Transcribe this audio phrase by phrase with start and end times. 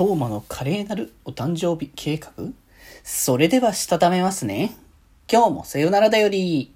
[0.00, 2.32] トーマの華麗なるお誕生日計画？
[3.04, 4.74] それではしたためますね。
[5.30, 6.72] 今日もさよならだより。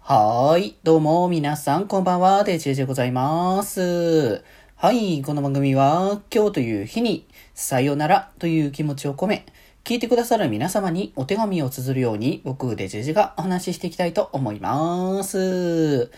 [0.00, 0.76] はーい。
[0.82, 2.42] どうも、皆さん、こんばんは。
[2.42, 4.42] デジェジでございます。
[4.74, 5.22] はい。
[5.22, 9.46] この番組は、今日という日に、さよならという気持ちを込め、
[9.84, 16.10] 聞いてくださる皆様にお手紙を綴るように、僕、デジェジがお話ししていきたいと思います。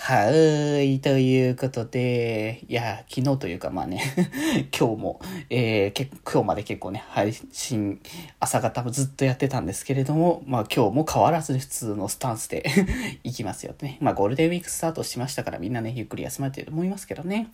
[0.00, 1.00] はーい。
[1.00, 4.00] ということで、いや、昨日というかまあね、
[4.78, 5.20] 今日も、
[5.50, 8.00] えー、今日まで結構ね、配信、
[8.38, 12.64] 朝方もずっとやってたんですけれども、まあ今日も変わらず普通のスタンスで
[13.24, 13.98] 行きますよね。
[14.00, 17.48] まあゴールデンウィークスタートしましたからみんなね、ゆっくり休まれてると思いますけどね。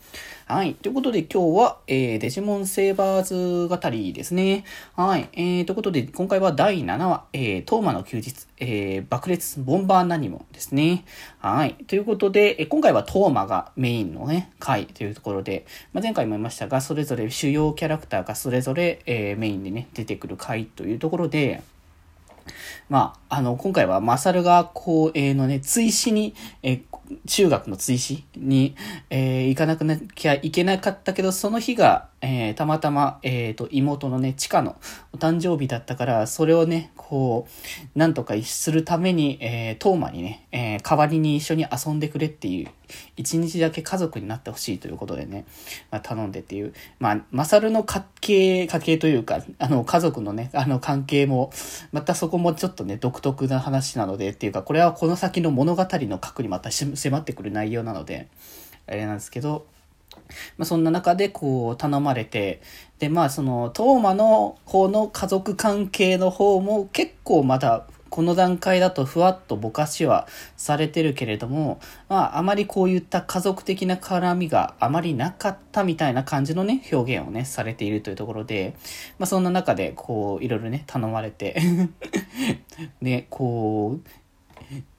[0.44, 0.74] はい。
[0.74, 4.64] ということで今日は、えー、デジモンセーバーズ語りですね。
[4.94, 5.28] はい。
[5.32, 11.04] えー、ということで今回は第7話、えー、トーマの休日、えー、爆裂ボンバー何もですね。
[11.44, 11.74] はい。
[11.74, 21.62] ということで、え今回はトーマがメインのね、回というところで、まあ、前回も言いましたが、それぞれ主要キャラクターがそれぞれ、えー、メインでね、出てくる回というところで、
[22.88, 26.82] まあ、あの、今回は、マサルが、こう、えー、のね、追試に、えー、
[27.26, 28.74] 中学の追試に、
[29.10, 34.76] えー、行かなくなきゃいけなかったけど、その日が、えー、たまたま、えっ、と、妹のね、チカの
[35.12, 37.46] お誕生日だったから、それをね、こ
[37.94, 42.70] う、なんとかするために、えー、トーマにね、えー、代わりに一緒に遊んでくれっていう、
[43.16, 45.44] 一日だけ家族になってほしいということでね、
[45.90, 51.50] まあ、頼んでっていう、まあ、マサルの家系、家系というか、あの、家族のね、あの、関係も、
[51.92, 58.28] またそこもちょっとね、独特な話なので、っていうか、これはこの先の物語の核にまた迫ってくる内容なので、
[58.86, 59.66] あれなんですけど、
[60.56, 62.60] まあ、そんな中でこう頼まれて、
[62.98, 78.76] で、まあその、トーマの方の家族関係の方も結構まだこの段階だとふわっとぼかしはされてるけれども、まああまりこういった家族的な絡みがあまりなかったみたいな感じのね、表現をね、されているというところで、
[79.18, 81.60] まあそんな中でこういろいろね、頼まれて
[83.02, 84.08] ね、こう、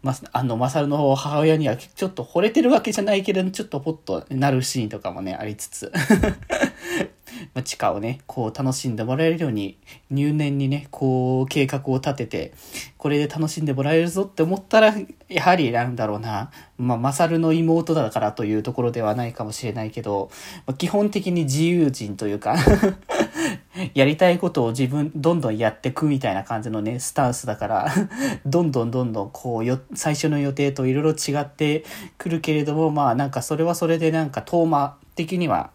[0.04, 5.92] ま、あの、マサルの母親にはちょっと惚れてるわけじゃないけれど、ちょっとポッとなるシーンとかもね、ありつつ。
[7.54, 9.78] ま地下をね、こう楽しんでもらえるように、
[10.10, 12.54] 入念にね、こう計画を立てて、
[12.98, 14.94] これで楽しんでもらえるぞって思ったら、
[15.28, 20.30] やはりなんだろうな、まあ、マサルの妹だからというところではないかもしれないけど、
[20.66, 22.56] ま、基本的に自由人というか。
[23.94, 27.94] やりたいことを自分、どんどんやってくみたいな感じのね、スタンスだから
[28.46, 31.84] どんどんどんどんこうよ、最初の予定といろいろ違って
[32.18, 35.72] くるけれども、まあなんかそれはそれでなんか遠間的には、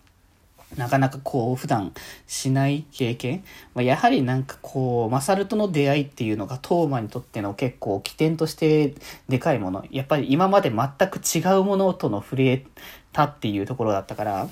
[0.77, 1.93] なかなかこう普段
[2.27, 3.45] しない経験、
[3.75, 8.95] まあ、やはりなんかこうマサルとの出会いっていうのがトーマにとっての結構起点として
[9.29, 9.85] でかいもの。
[9.91, 12.65] やっぱり今まで全く違うものとの触れ
[13.13, 14.49] たっていうところだったから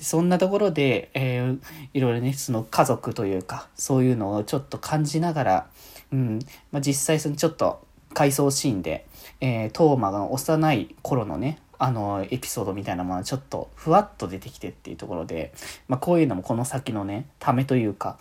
[0.00, 1.60] そんなところで、えー、
[1.94, 5.66] いろいろねその家族というかそういうのをちょっと感じながら、
[6.12, 6.38] うん
[6.72, 9.06] まあ、実際そのちょっと回想シーンで、
[9.40, 15.52] えー、トーマが幼い頃のねあの、エピソードみたいなものはちょっとふわっと出てきてっていうところで、
[15.88, 18.18] まあこういうのもこの先のね、ためというか、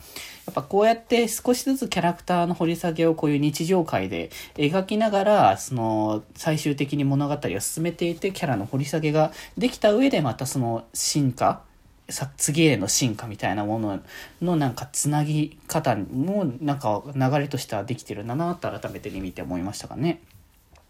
[0.48, 11.62] やっぱこうやって少しずつキャラクターの掘り下げをこういう日常会で描きながら、その最終的に物語を進めていてキャラの掘り下げができた上でまたその進化
[12.10, 14.00] さ次への進化みたいなもの
[14.42, 20.20] のなんかつなぎ方もなんか流れとしてはできてるんだなと改めて見て思いましたかね。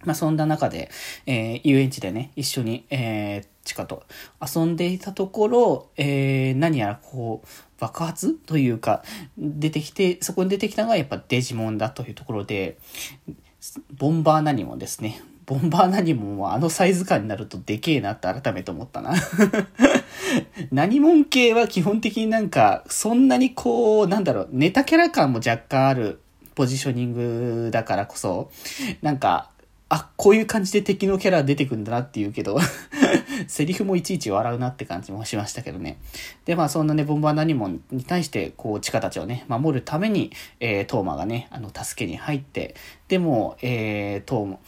[0.04, 0.90] まあそんな中で、
[1.26, 4.04] えー、遊園地でね、一緒に、えー、チカと
[4.42, 7.48] 遊んでいたところ、えー、何やらこう、
[7.80, 9.04] 爆発というか、
[9.38, 12.78] 出てきて、そこに出てきたのがやっぱデジモンだというところで、
[13.94, 19.14] ボンバー何もですね、ボンバー何もあのサイズ感になるとでけえなって改めて思ったな。
[20.72, 26.22] 何もん系は基本的になんか、そんなにこう、なんだろう、ネタキャラ感も若干ある
[26.56, 28.52] ポジショニングだからこそ、
[29.02, 29.51] なんか、
[29.94, 32.58] あ、こういう感じで敵のキャラ出てくんだなっていうけど
[33.48, 35.98] セリフもいちいち笑うなって感じもしましたけどね。
[36.46, 40.32] で、まあそんなね、ボンバー何もに対して、こう、地下たちをね、守るために、
[40.62, 42.76] えー、トーマがね、あの、助けに入って、
[43.10, 44.60] でも、えー、トーマ、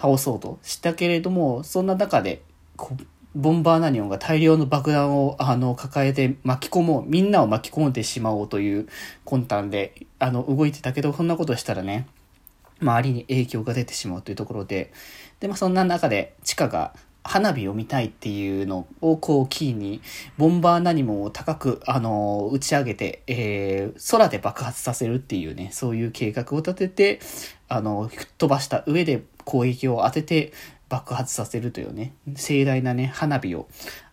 [0.00, 2.42] 倒そうとしたけれども、そんな中で、
[2.76, 3.04] こう、
[3.34, 8.86] ボンバーナニオンが大量の爆弾をあの抱えて巻き込もう、みんなを巻き込んでしまおうという
[9.24, 12.06] 魂胆であの動いてたけど、そんなことしたらね、
[12.80, 14.92] 周りに影響が出てしまうというところで、
[15.40, 20.00] で、まあそんな中で地下が花火を見たいっていうのをこうキーに、
[20.38, 27.20] ボンバー何も高く、あの打ち上げて、えー、空で爆発させるっていうね、そういう計画を立てて、
[27.68, 30.52] あの、吹っ飛ばした上で攻撃を当てて
[30.88, 33.68] 爆発させるというね、盛大なね、花火を、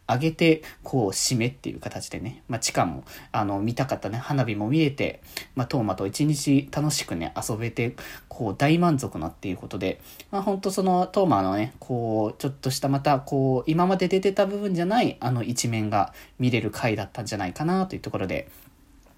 [0.07, 5.21] 上げて、こう、締めっていう形でね、まあ、地下も、あの、見たかったね、花火も見えて、
[5.55, 7.95] まあ、トーマと一日楽しくね、遊べて、
[8.27, 9.99] こう、大満足なっていうことで、
[10.31, 18.47] まあ、ほんとその、トーマのね、こう、ちょっとしたまた、こう、今まで出てた部分じゃない、あの、一面が見れる回だったんじゃないかな、というところで、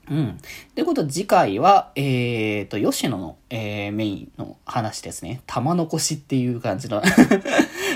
[0.10, 0.40] うん。
[0.74, 5.42] ということ次回は、えーと、吉野の、えー、メインの話ですね。
[5.46, 7.02] 玉残しっていう感じの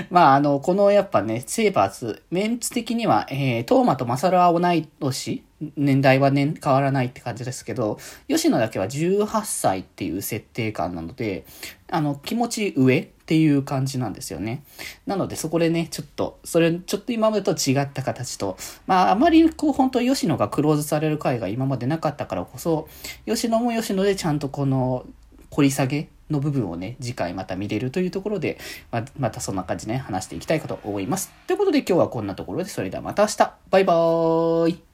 [0.09, 5.43] まあ、あの、このやっぱね、セーバーズ、メンツ的には、えー、トーマとマサルは同い年
[5.75, 7.97] 年代はね、変わらないって感じですけど、
[8.27, 11.45] 吉野だけは18歳っていう設定感なので、
[11.89, 14.63] あの、気持ち上っていう感じなんですよね。
[15.05, 18.57] なのでそこでね、ちょっと、それ、ちょっと今までと違った形と、
[18.87, 22.87] まああまりこう本当吉野がクローズされる回が今までなかったからこそ、
[23.25, 25.05] 吉野も吉野でちゃんとこの
[25.51, 28.57] 掘り下げの部分をね、次回また見れるというところで、
[28.91, 31.31] ままたそんな感じね、話していきたいかと思います。
[31.47, 34.92] ということで今日はこんなところで、それではまた明日バイバーイ